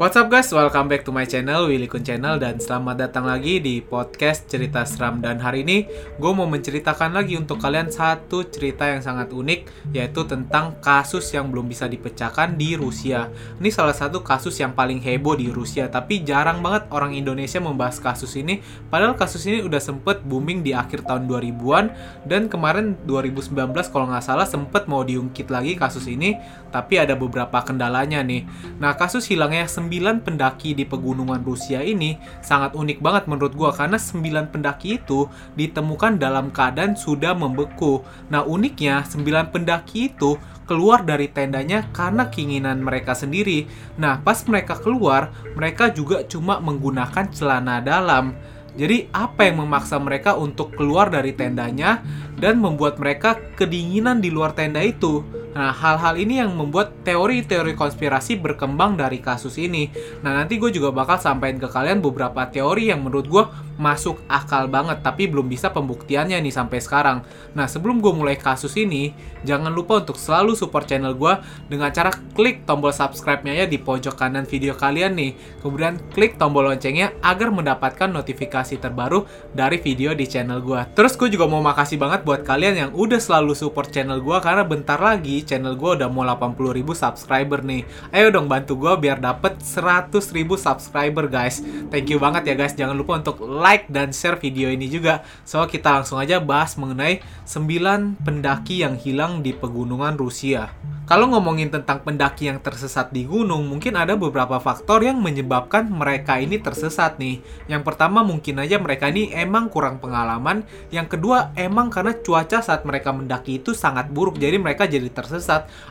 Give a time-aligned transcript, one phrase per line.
[0.00, 3.60] What's up guys, welcome back to my channel, Willy Kun Channel Dan selamat datang lagi
[3.60, 5.20] di podcast cerita seram.
[5.20, 5.84] Dan hari ini
[6.16, 11.52] gue mau menceritakan lagi untuk kalian satu cerita yang sangat unik Yaitu tentang kasus yang
[11.52, 13.28] belum bisa dipecahkan di Rusia.
[13.60, 18.00] Ini salah satu kasus yang paling heboh di Rusia Tapi jarang banget orang Indonesia membahas
[18.00, 18.64] kasus ini.
[18.88, 21.84] Padahal kasus ini udah sempet booming di akhir tahun 2000-an
[22.24, 23.52] Dan kemarin 2019
[23.92, 26.40] kalau nggak salah sempet mau diungkit lagi kasus ini
[26.72, 28.48] Tapi ada beberapa kendalanya nih.
[28.80, 33.98] Nah kasus hilangnya 9 pendaki di pegunungan Rusia ini sangat unik banget menurut gua karena
[33.98, 35.26] 9 pendaki itu
[35.58, 38.06] ditemukan dalam keadaan sudah membeku.
[38.30, 40.38] Nah, uniknya 9 pendaki itu
[40.70, 43.66] keluar dari tendanya karena keinginan mereka sendiri.
[43.98, 48.38] Nah, pas mereka keluar, mereka juga cuma menggunakan celana dalam.
[48.78, 52.06] Jadi, apa yang memaksa mereka untuk keluar dari tendanya
[52.38, 55.26] dan membuat mereka kedinginan di luar tenda itu?
[55.50, 59.90] Nah, hal-hal ini yang membuat teori-teori konspirasi berkembang dari kasus ini.
[60.22, 63.44] Nah, nanti gue juga bakal sampaikan ke kalian beberapa teori yang menurut gue
[63.80, 67.24] masuk akal banget, tapi belum bisa pembuktiannya nih sampai sekarang.
[67.56, 69.10] Nah, sebelum gue mulai kasus ini,
[69.42, 71.34] jangan lupa untuk selalu support channel gue
[71.66, 75.32] dengan cara klik tombol subscribe-nya ya di pojok kanan video kalian nih.
[75.64, 79.24] Kemudian klik tombol loncengnya agar mendapatkan notifikasi terbaru
[79.56, 80.80] dari video di channel gue.
[80.94, 84.62] Terus gue juga mau makasih banget buat kalian yang udah selalu support channel gue karena
[84.62, 87.82] bentar lagi channel gue udah mau 80 ribu subscriber nih.
[88.14, 91.62] Ayo dong bantu gue biar dapet 100 ribu subscriber guys.
[91.90, 92.74] Thank you banget ya guys.
[92.74, 95.22] Jangan lupa untuk like dan share video ini juga.
[95.42, 100.70] So kita langsung aja bahas mengenai 9 pendaki yang hilang di pegunungan Rusia.
[101.10, 106.38] Kalau ngomongin tentang pendaki yang tersesat di gunung, mungkin ada beberapa faktor yang menyebabkan mereka
[106.38, 107.42] ini tersesat nih.
[107.66, 110.62] Yang pertama mungkin aja mereka ini emang kurang pengalaman.
[110.94, 115.29] Yang kedua emang karena cuaca saat mereka mendaki itu sangat buruk, jadi mereka jadi tersesat.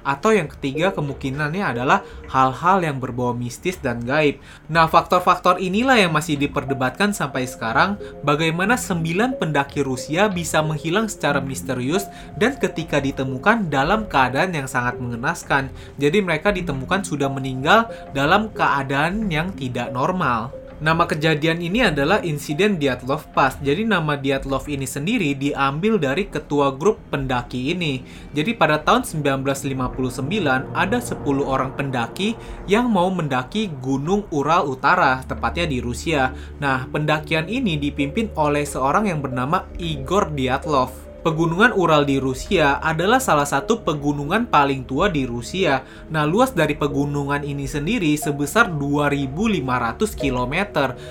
[0.03, 4.43] Atau yang ketiga kemungkinannya adalah hal-hal yang berbau mistis dan gaib.
[4.67, 7.95] Nah faktor-faktor inilah yang masih diperdebatkan sampai sekarang.
[8.27, 12.05] Bagaimana 9 pendaki Rusia bisa menghilang secara misterius
[12.35, 15.71] dan ketika ditemukan dalam keadaan yang sangat mengenaskan.
[15.95, 20.58] Jadi mereka ditemukan sudah meninggal dalam keadaan yang tidak normal.
[20.79, 23.59] Nama kejadian ini adalah insiden Dyatlov Pass.
[23.59, 27.99] Jadi nama Dyatlov ini sendiri diambil dari ketua grup pendaki ini.
[28.31, 30.23] Jadi pada tahun 1959
[30.71, 36.31] ada 10 orang pendaki yang mau mendaki Gunung Ural Utara, tepatnya di Rusia.
[36.63, 41.08] Nah, pendakian ini dipimpin oleh seorang yang bernama Igor Dyatlov.
[41.19, 45.83] Pegunungan Ural di Rusia adalah salah satu pegunungan paling tua di Rusia.
[46.07, 50.55] Nah, luas dari pegunungan ini sendiri sebesar 2500 km.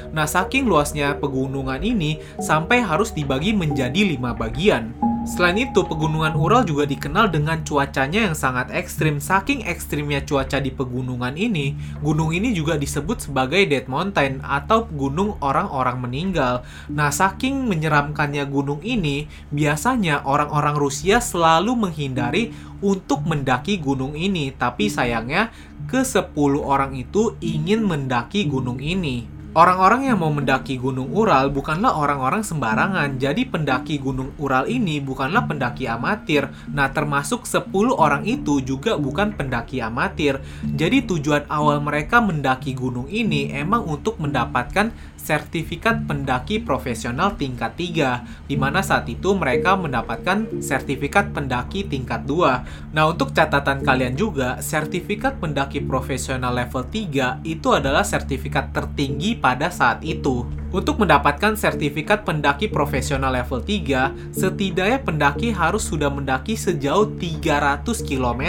[0.09, 4.97] Nah, saking luasnya pegunungan ini sampai harus dibagi menjadi lima bagian.
[5.29, 9.21] Selain itu, pegunungan Ural juga dikenal dengan cuacanya yang sangat ekstrim.
[9.21, 15.37] Saking ekstrimnya cuaca di pegunungan ini, gunung ini juga disebut sebagai Dead Mountain atau gunung
[15.45, 16.65] orang-orang meninggal.
[16.89, 24.57] Nah, saking menyeramkannya gunung ini, biasanya orang-orang Rusia selalu menghindari untuk mendaki gunung ini.
[24.57, 25.53] Tapi sayangnya,
[25.93, 29.38] ke-10 orang itu ingin mendaki gunung ini.
[29.57, 33.17] Orang-orang yang mau mendaki Gunung Ural bukanlah orang-orang sembarangan.
[33.17, 36.53] Jadi pendaki Gunung Ural ini bukanlah pendaki amatir.
[36.69, 40.45] Nah, termasuk 10 orang itu juga bukan pendaki amatir.
[40.69, 44.93] Jadi tujuan awal mereka mendaki gunung ini emang untuk mendapatkan
[45.29, 52.97] sertifikat pendaki profesional tingkat 3 di mana saat itu mereka mendapatkan sertifikat pendaki tingkat 2.
[52.97, 59.69] Nah, untuk catatan kalian juga, sertifikat pendaki profesional level 3 itu adalah sertifikat tertinggi pada
[59.69, 60.49] saat itu.
[60.69, 68.43] Untuk mendapatkan sertifikat pendaki profesional level 3, setidaknya pendaki harus sudah mendaki sejauh 300 km.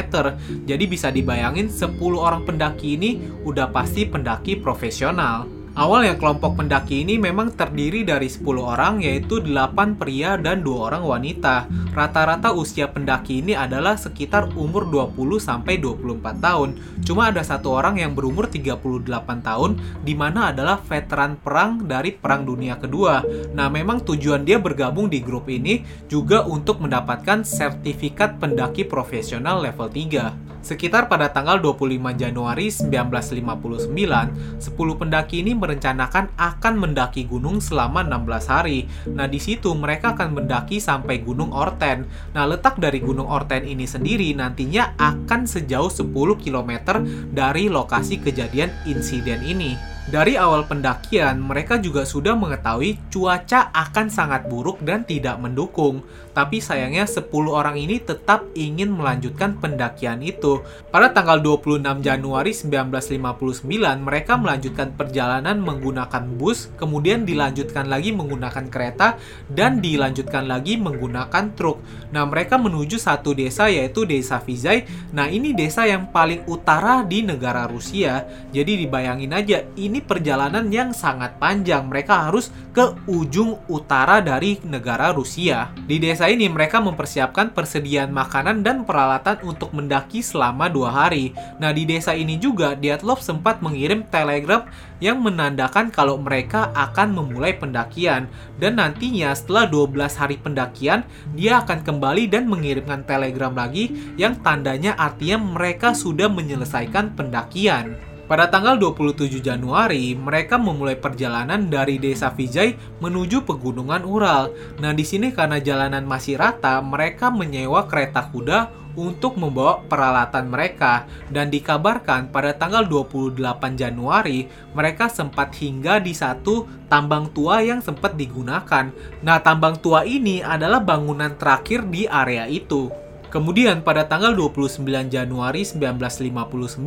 [0.64, 5.59] Jadi bisa dibayangin 10 orang pendaki ini udah pasti pendaki profesional.
[5.80, 11.08] Awalnya kelompok pendaki ini memang terdiri dari 10 orang yaitu 8 pria dan 2 orang
[11.08, 11.72] wanita.
[11.96, 16.76] Rata-rata usia pendaki ini adalah sekitar umur 20 sampai 24 tahun.
[17.08, 22.44] Cuma ada satu orang yang berumur 38 tahun di mana adalah veteran perang dari Perang
[22.44, 23.24] Dunia Kedua.
[23.56, 29.88] Nah, memang tujuan dia bergabung di grup ini juga untuk mendapatkan sertifikat pendaki profesional level
[29.88, 30.49] 3.
[30.70, 38.46] Sekitar pada tanggal 25 Januari 1959, 10 pendaki ini merencanakan akan mendaki gunung selama 16
[38.46, 38.86] hari.
[39.10, 42.06] Nah, di situ mereka akan mendaki sampai Gunung Orten.
[42.38, 47.02] Nah, letak dari Gunung Orten ini sendiri nantinya akan sejauh 10 km
[47.34, 49.74] dari lokasi kejadian insiden ini.
[50.10, 56.02] Dari awal pendakian, mereka juga sudah mengetahui cuaca akan sangat buruk dan tidak mendukung.
[56.34, 60.62] Tapi sayangnya 10 orang ini tetap ingin melanjutkan pendakian itu.
[60.90, 63.66] Pada tanggal 26 Januari 1959,
[64.02, 69.16] mereka melanjutkan perjalanan menggunakan bus, kemudian dilanjutkan lagi menggunakan kereta,
[69.50, 71.80] dan dilanjutkan lagi menggunakan truk.
[72.10, 74.90] Nah, mereka menuju satu desa yaitu Desa Vizay.
[75.14, 78.26] Nah, ini desa yang paling utara di negara Rusia.
[78.50, 81.86] Jadi dibayangin aja, ini perjalanan yang sangat panjang.
[81.86, 85.70] Mereka harus ke ujung utara dari negara Rusia.
[85.86, 91.32] Di desa ini mereka mempersiapkan persediaan makanan dan peralatan untuk mendaki selama dua hari.
[91.62, 94.68] Nah di desa ini juga Dyatlov sempat mengirim telegram
[95.00, 98.28] yang menandakan kalau mereka akan memulai pendakian.
[98.60, 101.08] Dan nantinya setelah 12 hari pendakian,
[101.38, 108.10] dia akan kembali dan mengirimkan telegram lagi yang tandanya artinya mereka sudah menyelesaikan pendakian.
[108.30, 114.54] Pada tanggal 27 Januari, mereka memulai perjalanan dari desa Vijay menuju pegunungan Ural.
[114.78, 121.10] Nah, di sini karena jalanan masih rata, mereka menyewa kereta kuda untuk membawa peralatan mereka
[121.34, 123.42] dan dikabarkan pada tanggal 28
[123.74, 124.46] Januari
[124.78, 128.94] mereka sempat hingga di satu tambang tua yang sempat digunakan.
[129.26, 133.09] Nah, tambang tua ini adalah bangunan terakhir di area itu.
[133.30, 136.82] Kemudian pada tanggal 29 Januari 1959,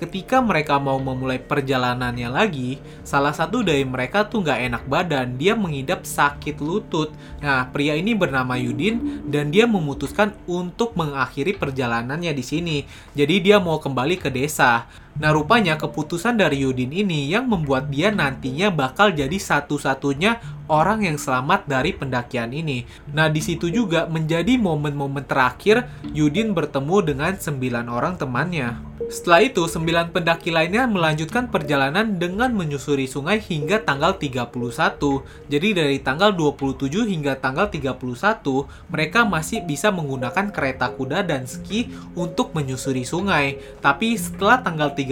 [0.00, 5.52] ketika mereka mau memulai perjalanannya lagi, salah satu dari mereka tuh nggak enak badan, dia
[5.52, 7.12] mengidap sakit lutut.
[7.44, 12.78] Nah, pria ini bernama Yudin dan dia memutuskan untuk mengakhiri perjalanannya di sini.
[13.12, 14.88] Jadi dia mau kembali ke desa.
[15.16, 21.16] Nah, rupanya keputusan dari Yudin ini yang membuat dia nantinya bakal jadi satu-satunya orang yang
[21.16, 22.84] selamat dari pendakian ini.
[23.14, 28.96] Nah, di situ juga menjadi momen-momen terakhir Yudin bertemu dengan sembilan orang temannya.
[29.06, 35.22] Setelah itu, sembilan pendaki lainnya melanjutkan perjalanan dengan menyusuri sungai hingga tanggal 31.
[35.46, 41.92] Jadi dari tanggal 27 hingga tanggal 31, mereka masih bisa menggunakan kereta kuda dan ski
[42.18, 43.60] untuk menyusuri sungai.
[43.78, 45.05] Tapi setelah tanggal 31,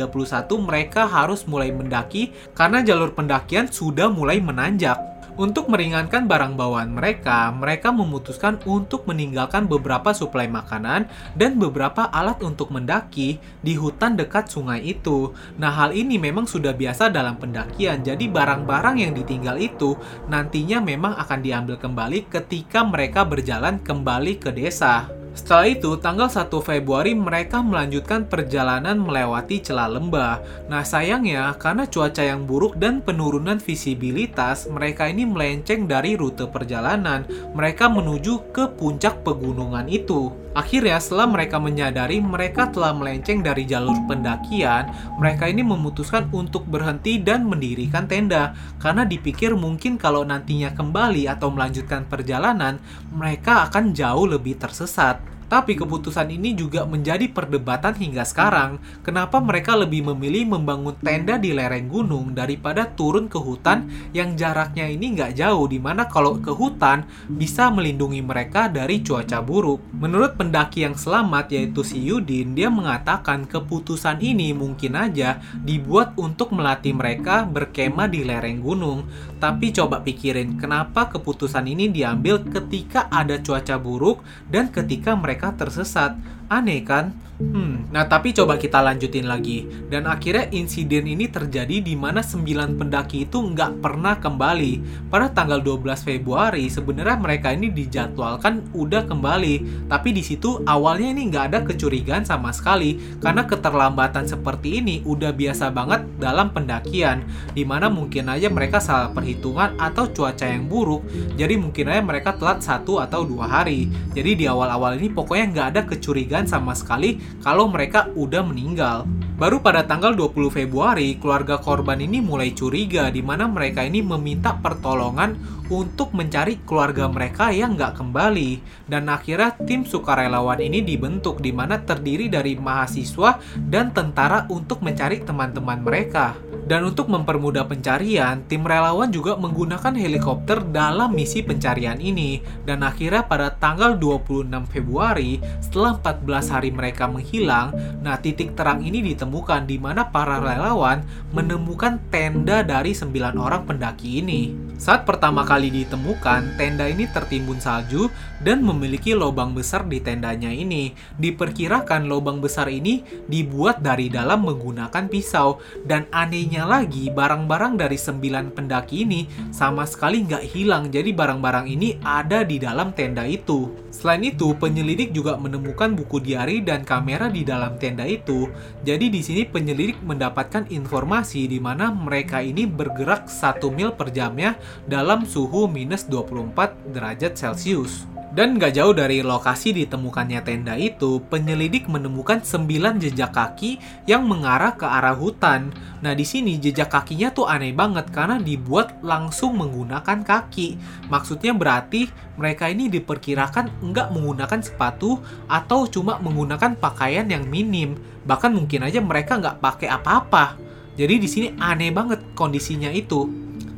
[0.59, 5.15] mereka harus mulai mendaki karena jalur pendakian sudah mulai menanjak.
[5.35, 12.39] Untuk meringankan barang bawaan mereka, mereka memutuskan untuk meninggalkan beberapa suplai makanan dan beberapa alat
[12.47, 15.35] untuk mendaki di hutan dekat sungai itu.
[15.59, 18.07] Nah, hal ini memang sudah biasa dalam pendakian.
[18.07, 19.99] Jadi barang-barang yang ditinggal itu
[20.31, 25.24] nantinya memang akan diambil kembali ketika mereka berjalan kembali ke desa.
[25.35, 30.39] Setelah itu, tanggal 1 Februari mereka melanjutkan perjalanan melewati celah lembah.
[30.71, 37.27] Nah, sayangnya karena cuaca yang buruk dan penurunan visibilitas, mereka ini melenceng dari rute perjalanan.
[37.51, 40.31] Mereka menuju ke puncak pegunungan itu.
[40.55, 44.87] Akhirnya, setelah mereka menyadari mereka telah melenceng dari jalur pendakian,
[45.19, 51.51] mereka ini memutuskan untuk berhenti dan mendirikan tenda karena dipikir mungkin kalau nantinya kembali atau
[51.51, 52.79] melanjutkan perjalanan,
[53.11, 55.24] mereka akan jauh lebih tersesat.
[55.51, 58.79] Tapi keputusan ini juga menjadi perdebatan hingga sekarang.
[59.05, 64.89] Kenapa mereka lebih memilih membangun tenda di lereng gunung daripada turun ke hutan yang jaraknya
[64.89, 69.85] ini nggak jauh, di mana kalau ke hutan bisa melindungi mereka dari cuaca buruk.
[69.93, 76.55] Menurut pendaki yang selamat yaitu si Yudin, dia mengatakan keputusan ini mungkin aja dibuat untuk
[76.55, 79.05] melatih mereka berkemah di lereng gunung.
[79.43, 85.51] Tapi coba pikirin, kenapa keputusan ini diambil ketika ada cuaca buruk dan ketika mereka mereka
[85.59, 86.15] tersesat.
[86.49, 87.25] Aneh kan?
[87.35, 89.67] Hmm, nah tapi coba kita lanjutin lagi.
[89.91, 95.03] Dan akhirnya insiden ini terjadi di mana 9 pendaki itu nggak pernah kembali.
[95.11, 99.87] Pada tanggal 12 Februari sebenarnya mereka ini dijadwalkan udah kembali.
[99.91, 103.03] Tapi di situ awalnya ini nggak ada kecurigaan sama sekali.
[103.19, 107.27] Karena keterlambatan seperti ini udah biasa banget dalam pendakian.
[107.51, 111.03] Di mana mungkin aja mereka salah perhitungan atau cuaca yang buruk.
[111.35, 113.91] Jadi mungkin aja mereka telat satu atau dua hari.
[114.15, 119.07] Jadi di awal-awal ini pokoknya nggak ada kecurigaan sama sekali kalau mereka udah meninggal.
[119.39, 124.55] Baru pada tanggal 20 Februari, keluarga korban ini mulai curiga di mana mereka ini meminta
[124.59, 125.35] pertolongan
[125.71, 128.63] untuk mencari keluarga mereka yang nggak kembali.
[128.87, 135.23] Dan akhirnya tim sukarelawan ini dibentuk di mana terdiri dari mahasiswa dan tentara untuk mencari
[135.23, 136.39] teman-teman mereka.
[136.65, 142.41] Dan untuk mempermudah pencarian, tim relawan juga menggunakan helikopter dalam misi pencarian ini.
[142.65, 149.05] Dan akhirnya pada tanggal 26 Februari, setelah 14 hari mereka menghilang, nah titik terang ini
[149.13, 151.05] ditemukan di mana para relawan
[151.37, 154.43] menemukan tenda dari sembilan orang pendaki ini.
[154.81, 158.09] Saat pertama kali ditemukan, tenda ini tertimbun salju
[158.45, 160.93] dan memiliki lubang besar di tendanya ini.
[161.17, 165.61] Diperkirakan lubang besar ini dibuat dari dalam menggunakan pisau.
[165.85, 170.87] Dan anehnya lagi, barang-barang dari sembilan pendaki ini sama sekali nggak hilang.
[170.95, 173.75] Jadi barang-barang ini ada di dalam tenda itu.
[173.91, 178.47] Selain itu, penyelidik juga menemukan buku diari dan kamera di dalam tenda itu.
[178.87, 184.55] Jadi di sini penyelidik mendapatkan informasi di mana mereka ini bergerak satu mil per jamnya
[184.87, 188.14] dalam suhu minus 24 derajat Celcius.
[188.35, 193.79] Dan gak jauh dari lokasi ditemukannya tenda itu, penyelidik menemukan 9 jejak kaki
[194.11, 195.71] yang mengarah ke arah hutan.
[196.03, 200.75] Nah, di sini jejak kakinya tuh aneh banget karena dibuat langsung menggunakan kaki.
[201.15, 207.95] Maksudnya berarti mereka ini diperkirakan nggak menggunakan sepatu atau cuma menggunakan pakaian yang minim.
[208.27, 210.59] Bahkan mungkin aja mereka nggak pakai apa-apa.
[210.99, 213.31] Jadi di sini aneh banget kondisinya itu.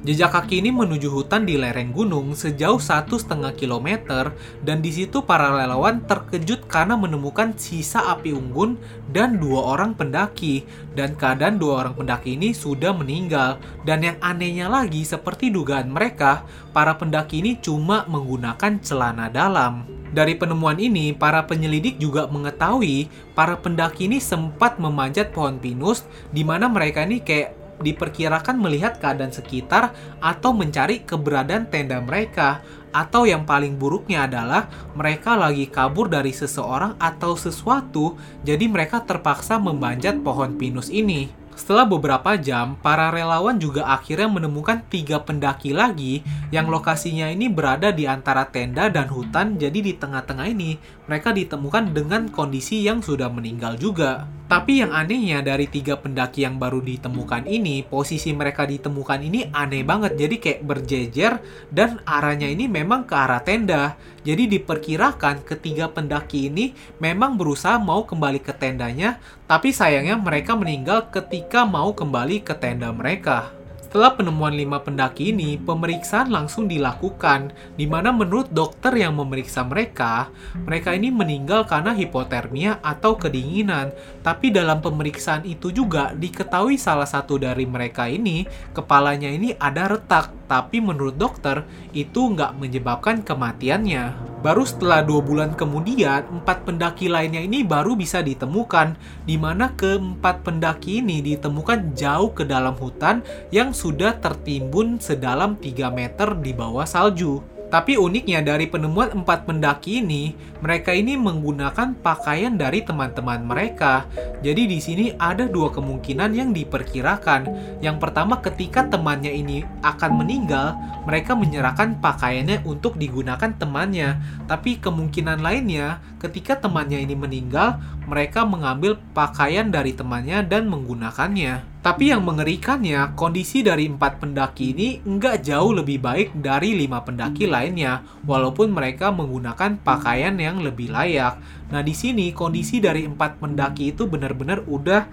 [0.07, 4.31] Jejak kaki ini menuju hutan di lereng gunung sejauh satu setengah kilometer
[4.63, 8.79] dan di situ para relawan terkejut karena menemukan sisa api unggun
[9.11, 10.63] dan dua orang pendaki
[10.95, 16.47] dan keadaan dua orang pendaki ini sudah meninggal dan yang anehnya lagi seperti dugaan mereka
[16.71, 19.91] para pendaki ini cuma menggunakan celana dalam.
[20.15, 26.47] Dari penemuan ini, para penyelidik juga mengetahui para pendaki ini sempat memanjat pohon pinus di
[26.47, 32.65] mana mereka ini kayak diperkirakan melihat keadaan sekitar atau mencari keberadaan tenda mereka
[32.97, 39.61] atau yang paling buruknya adalah mereka lagi kabur dari seseorang atau sesuatu jadi mereka terpaksa
[39.61, 41.47] memanjat pohon pinus ini.
[41.57, 46.21] Setelah beberapa jam, para relawan juga akhirnya menemukan tiga pendaki lagi
[46.53, 49.57] yang lokasinya ini berada di antara tenda dan hutan.
[49.57, 50.77] Jadi di tengah-tengah ini
[51.07, 54.27] mereka ditemukan dengan kondisi yang sudah meninggal juga.
[54.47, 59.83] Tapi yang anehnya dari tiga pendaki yang baru ditemukan ini, posisi mereka ditemukan ini aneh
[59.83, 60.15] banget.
[60.15, 61.33] Jadi kayak berjejer
[61.75, 63.99] dan arahnya ini memang ke arah tenda.
[64.23, 69.19] Jadi diperkirakan ketiga pendaki ini memang berusaha mau kembali ke tendanya,
[69.51, 73.56] tapi sayangnya mereka meninggal ketika mau kembali ke tenda mereka.
[73.97, 77.49] Setelah penemuan lima pendaki ini, pemeriksaan langsung dilakukan,
[77.81, 83.97] di mana menurut dokter yang memeriksa mereka, mereka ini meninggal karena hipotermia atau kedinginan.
[84.21, 88.45] Tapi dalam pemeriksaan itu juga diketahui salah satu dari mereka ini,
[88.77, 91.65] kepalanya ini ada retak, tapi menurut dokter
[91.97, 94.26] itu nggak menyebabkan kematiannya.
[94.37, 98.93] Baru setelah dua bulan kemudian, empat pendaki lainnya ini baru bisa ditemukan,
[99.25, 105.89] di mana keempat pendaki ini ditemukan jauh ke dalam hutan yang sudah tertimbun sedalam 3
[105.89, 107.56] meter di bawah salju.
[107.67, 114.07] Tapi uniknya dari penemuan empat pendaki ini, mereka ini menggunakan pakaian dari teman-teman mereka.
[114.41, 117.51] Jadi di sini ada dua kemungkinan yang diperkirakan.
[117.83, 120.79] Yang pertama ketika temannya ini akan meninggal,
[121.11, 124.15] mereka menyerahkan pakaiannya untuk digunakan temannya.
[124.47, 131.76] Tapi kemungkinan lainnya, ketika temannya ini meninggal, mereka mengambil pakaian dari temannya dan menggunakannya.
[131.87, 137.47] Tapi yang mengerikannya, kondisi dari empat pendaki ini nggak jauh lebih baik dari lima pendaki
[137.47, 141.39] lainnya, walaupun mereka menggunakan pakaian yang lebih layak.
[141.71, 145.07] Nah, di sini kondisi dari empat pendaki itu benar-benar udah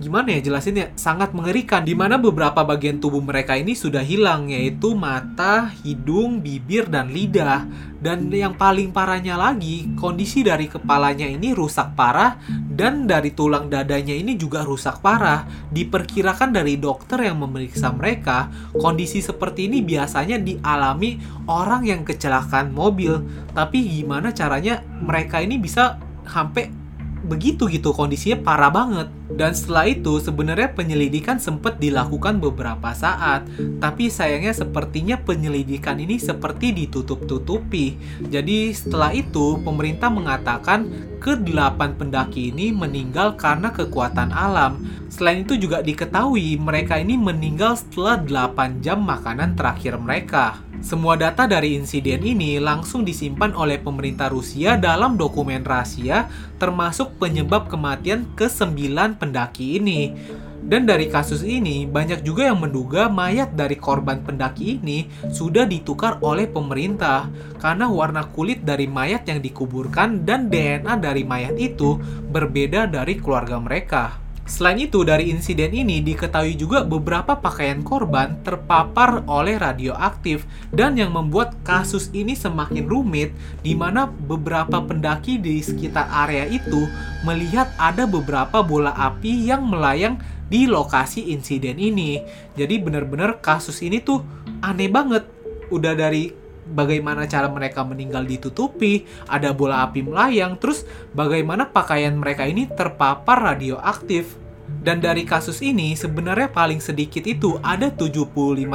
[0.00, 4.96] gimana ya jelasinnya sangat mengerikan di mana beberapa bagian tubuh mereka ini sudah hilang yaitu
[4.96, 7.68] mata, hidung, bibir dan lidah.
[8.00, 12.40] Dan yang paling parahnya lagi, kondisi dari kepalanya ini rusak parah
[12.72, 15.44] dan dari tulang dadanya ini juga rusak parah.
[15.68, 23.20] Diperkirakan dari dokter yang memeriksa mereka, kondisi seperti ini biasanya dialami orang yang kecelakaan mobil.
[23.52, 26.72] Tapi gimana caranya mereka ini bisa sampai
[27.20, 29.19] begitu gitu kondisinya parah banget.
[29.34, 33.46] Dan setelah itu sebenarnya penyelidikan sempat dilakukan beberapa saat,
[33.78, 37.94] tapi sayangnya sepertinya penyelidikan ini seperti ditutup-tutupi.
[38.26, 44.82] Jadi setelah itu pemerintah mengatakan ke-8 pendaki ini meninggal karena kekuatan alam.
[45.12, 48.18] Selain itu juga diketahui mereka ini meninggal setelah
[48.50, 50.64] 8 jam makanan terakhir mereka.
[50.80, 57.68] Semua data dari insiden ini langsung disimpan oleh pemerintah Rusia dalam dokumen rahasia termasuk penyebab
[57.68, 60.16] kematian ke-9 pendaki ini.
[60.60, 66.20] Dan dari kasus ini, banyak juga yang menduga mayat dari korban pendaki ini sudah ditukar
[66.24, 67.28] oleh pemerintah
[67.60, 72.00] karena warna kulit dari mayat yang dikuburkan dan DNA dari mayat itu
[72.32, 74.29] berbeda dari keluarga mereka.
[74.50, 80.42] Selain itu, dari insiden ini diketahui juga beberapa pakaian korban terpapar oleh radioaktif
[80.74, 83.30] dan yang membuat kasus ini semakin rumit
[83.62, 86.90] di mana beberapa pendaki di sekitar area itu
[87.22, 90.18] melihat ada beberapa bola api yang melayang
[90.50, 92.18] di lokasi insiden ini.
[92.58, 94.26] Jadi benar-benar kasus ini tuh
[94.66, 95.30] aneh banget.
[95.70, 96.39] Udah dari
[96.72, 103.54] bagaimana cara mereka meninggal ditutupi, ada bola api melayang, terus bagaimana pakaian mereka ini terpapar
[103.54, 104.40] radioaktif.
[104.70, 108.30] Dan dari kasus ini sebenarnya paling sedikit itu ada 75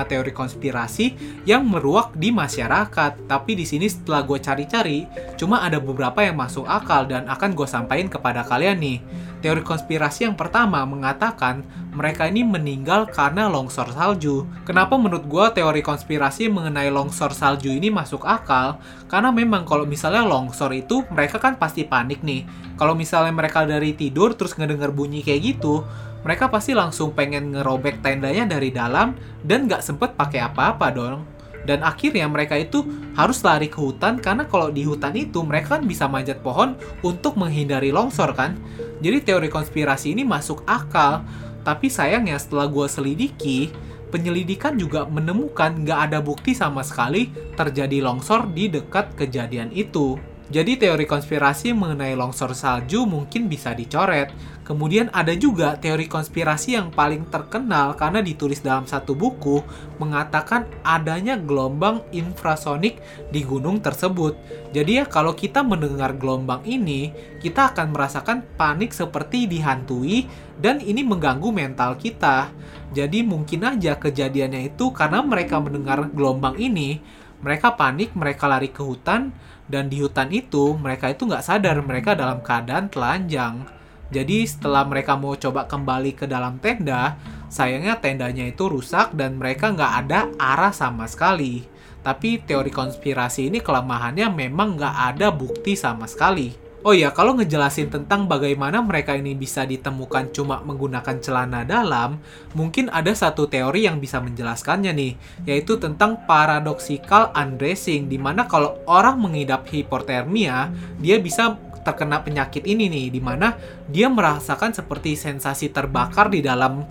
[0.06, 1.06] teori konspirasi
[1.48, 3.25] yang meruak di masyarakat.
[3.25, 5.08] Tapi di sini setelah gue cari-cari,
[5.40, 9.00] cuma ada beberapa yang masuk akal dan akan gue sampaikan kepada kalian nih.
[9.46, 11.62] Teori konspirasi yang pertama mengatakan
[11.94, 14.50] mereka ini meninggal karena longsor salju.
[14.66, 18.82] Kenapa menurut gue teori konspirasi mengenai longsor salju ini masuk akal?
[19.06, 22.42] Karena memang kalau misalnya longsor itu mereka kan pasti panik nih.
[22.74, 25.86] Kalau misalnya mereka dari tidur terus ngedenger bunyi kayak gitu,
[26.25, 29.14] mereka pasti langsung pengen ngerobek tendanya dari dalam
[29.46, 31.36] dan nggak sempet pakai apa-apa dong
[31.66, 32.86] dan akhirnya mereka itu
[33.18, 37.36] harus lari ke hutan karena kalau di hutan itu mereka kan bisa manjat pohon untuk
[37.36, 38.56] menghindari longsor kan
[39.00, 41.25] jadi teori konspirasi ini masuk akal
[41.66, 43.74] tapi sayangnya setelah gue selidiki
[44.14, 50.78] penyelidikan juga menemukan nggak ada bukti sama sekali terjadi longsor di dekat kejadian itu jadi
[50.78, 54.30] teori konspirasi mengenai longsor salju mungkin bisa dicoret.
[54.65, 59.62] Kemudian ada juga teori konspirasi yang paling terkenal karena ditulis dalam satu buku
[60.01, 62.98] mengatakan adanya gelombang infrasonik
[63.29, 64.34] di gunung tersebut.
[64.74, 67.13] Jadi ya kalau kita mendengar gelombang ini,
[67.45, 70.25] kita akan merasakan panik seperti dihantui
[70.57, 72.50] dan ini mengganggu mental kita.
[72.89, 76.98] Jadi mungkin aja kejadiannya itu karena mereka mendengar gelombang ini,
[77.45, 79.29] mereka panik, mereka lari ke hutan,
[79.69, 83.75] dan di hutan itu mereka itu nggak sadar mereka dalam keadaan telanjang.
[84.13, 87.17] Jadi setelah mereka mau coba kembali ke dalam tenda,
[87.50, 91.65] sayangnya tendanya itu rusak dan mereka nggak ada arah sama sekali.
[92.05, 96.65] Tapi teori konspirasi ini kelemahannya memang nggak ada bukti sama sekali.
[96.85, 102.21] Oh iya, kalau ngejelasin tentang bagaimana mereka ini bisa ditemukan cuma menggunakan celana dalam,
[102.53, 105.17] mungkin ada satu teori yang bisa menjelaskannya nih,
[105.50, 110.69] yaitu tentang paradoxical undressing, di mana kalau orang mengidap hipotermia,
[111.01, 113.54] dia bisa terkena penyakit ini nih, di mana
[113.86, 116.82] dia merasakan seperti sensasi terbakar di dalam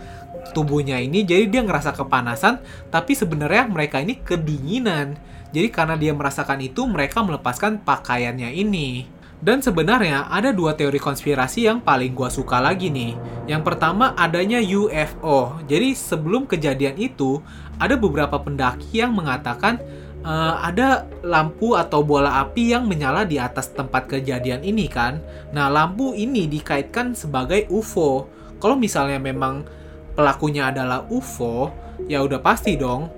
[0.54, 2.62] tubuhnya ini, jadi dia ngerasa kepanasan,
[2.94, 5.18] tapi sebenarnya mereka ini kedinginan.
[5.50, 9.06] Jadi karena dia merasakan itu, mereka melepaskan pakaiannya ini.
[9.44, 13.12] Dan sebenarnya ada dua teori konspirasi yang paling gua suka lagi nih.
[13.44, 15.60] Yang pertama adanya UFO.
[15.68, 17.44] Jadi sebelum kejadian itu,
[17.76, 19.78] ada beberapa pendaki yang mengatakan
[20.24, 25.20] uh, ada lampu atau bola api yang menyala di atas tempat kejadian ini kan.
[25.52, 28.26] Nah, lampu ini dikaitkan sebagai UFO.
[28.58, 29.62] Kalau misalnya memang
[30.16, 31.70] pelakunya adalah UFO,
[32.08, 33.12] ya udah pasti dong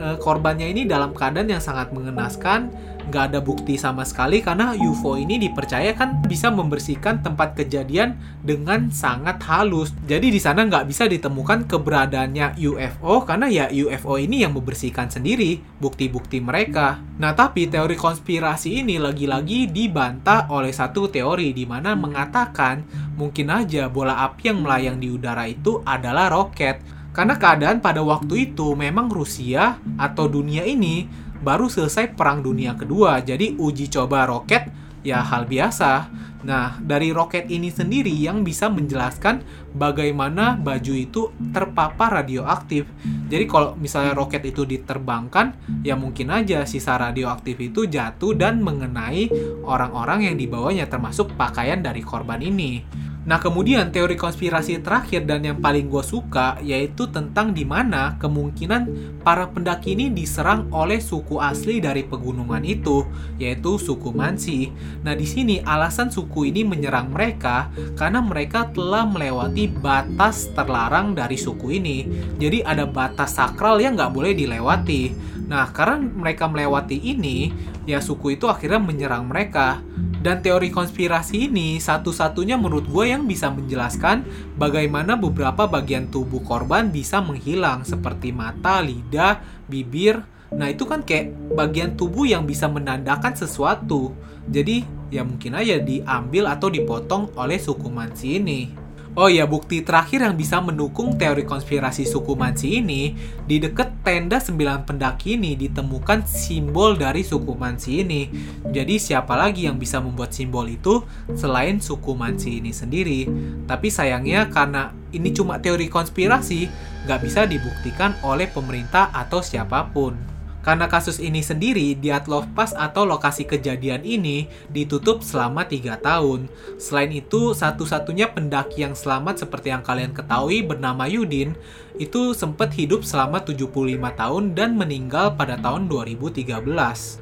[0.00, 2.70] uh, korbannya ini dalam keadaan yang sangat mengenaskan
[3.06, 8.90] nggak ada bukti sama sekali karena UFO ini dipercaya kan bisa membersihkan tempat kejadian dengan
[8.90, 9.94] sangat halus.
[10.06, 15.62] Jadi di sana nggak bisa ditemukan keberadaannya UFO karena ya UFO ini yang membersihkan sendiri
[15.78, 16.98] bukti-bukti mereka.
[17.22, 22.82] Nah tapi teori konspirasi ini lagi-lagi dibantah oleh satu teori di mana mengatakan
[23.14, 26.96] mungkin aja bola api yang melayang di udara itu adalah roket.
[27.16, 31.08] Karena keadaan pada waktu itu memang Rusia atau dunia ini
[31.40, 33.20] baru selesai Perang Dunia Kedua.
[33.20, 34.68] Jadi uji coba roket
[35.06, 36.10] ya hal biasa.
[36.46, 39.42] Nah, dari roket ini sendiri yang bisa menjelaskan
[39.74, 42.86] bagaimana baju itu terpapar radioaktif.
[43.26, 49.26] Jadi kalau misalnya roket itu diterbangkan, ya mungkin aja sisa radioaktif itu jatuh dan mengenai
[49.66, 52.86] orang-orang yang dibawanya termasuk pakaian dari korban ini.
[53.26, 58.86] Nah kemudian teori konspirasi terakhir dan yang paling gue suka yaitu tentang di mana kemungkinan
[59.26, 63.02] para pendaki ini diserang oleh suku asli dari pegunungan itu
[63.42, 64.70] yaitu suku Mansi.
[65.02, 67.66] Nah di sini alasan suku ini menyerang mereka
[67.98, 72.06] karena mereka telah melewati batas terlarang dari suku ini.
[72.38, 75.34] Jadi ada batas sakral yang nggak boleh dilewati.
[75.50, 77.50] Nah karena mereka melewati ini
[77.90, 79.82] ya suku itu akhirnya menyerang mereka.
[79.96, 84.26] Dan teori konspirasi ini satu-satunya menurut gue yang bisa menjelaskan
[84.60, 90.20] bagaimana beberapa bagian tubuh korban bisa menghilang seperti mata, lidah, bibir.
[90.52, 94.12] Nah itu kan kayak bagian tubuh yang bisa menandakan sesuatu.
[94.46, 98.85] Jadi ya mungkin aja diambil atau dipotong oleh suku Mansi ini.
[99.16, 103.16] Oh ya, bukti terakhir yang bisa mendukung teori konspirasi suku Mansi ini,
[103.48, 108.28] di dekat tenda sembilan pendaki ini ditemukan simbol dari suku Mansi ini.
[108.68, 111.00] Jadi siapa lagi yang bisa membuat simbol itu
[111.32, 113.24] selain suku Mansi ini sendiri?
[113.64, 116.68] Tapi sayangnya karena ini cuma teori konspirasi,
[117.08, 120.35] nggak bisa dibuktikan oleh pemerintah atau siapa pun.
[120.66, 126.50] Karena kasus ini sendiri, Diatlov Pass atau lokasi kejadian ini ditutup selama 3 tahun.
[126.74, 131.54] Selain itu, satu-satunya pendaki yang selamat seperti yang kalian ketahui bernama Yudin,
[132.02, 133.70] itu sempat hidup selama 75
[134.18, 136.50] tahun dan meninggal pada tahun 2013.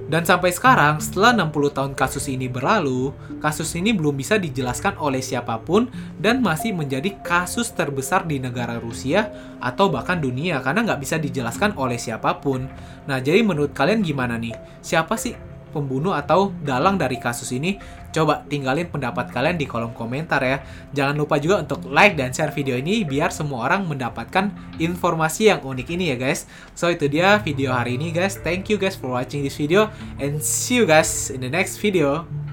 [0.08, 3.12] Dan sampai sekarang, setelah 60 tahun kasus ini berlalu,
[3.44, 8.80] kasus ini belum bisa dijelaskan oleh siapa pun dan masih menjadi kasus terbesar di negara
[8.80, 9.30] Rusia
[9.62, 12.66] atau bahkan dunia karena nggak bisa dijelaskan oleh siapa pun.
[13.04, 14.54] Nah, jadi menurut kalian gimana nih?
[14.78, 15.34] Siapa sih
[15.74, 17.82] pembunuh atau dalang dari kasus ini?
[18.14, 20.62] Coba tinggalin pendapat kalian di kolom komentar ya.
[20.94, 25.66] Jangan lupa juga untuk like dan share video ini biar semua orang mendapatkan informasi yang
[25.66, 26.46] unik ini ya guys.
[26.78, 28.38] So itu dia video hari ini guys.
[28.38, 29.90] Thank you guys for watching this video
[30.22, 32.43] and see you guys in the next video.